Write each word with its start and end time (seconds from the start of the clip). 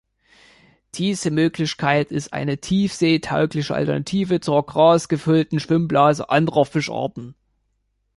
Diese 0.95 1.29
Möglichkeit 1.29 2.09
ist 2.11 2.33
eine 2.33 2.57
tiefsee-taugliche 2.57 3.75
Alternative 3.75 4.39
zur 4.39 4.65
gasgefüllten 4.65 5.59
Schwimmblase 5.59 6.27
anderer 6.31 6.65
Fischarten. 6.65 7.35